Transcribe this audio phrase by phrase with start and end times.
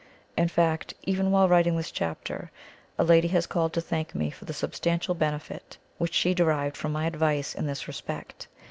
[0.35, 2.49] In fact, even while writing this chapter,
[2.97, 6.91] a lady has called to thank me for the substantial benefit which she derived from
[6.91, 8.47] my advice in this respect.